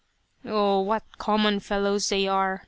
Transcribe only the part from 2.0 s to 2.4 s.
they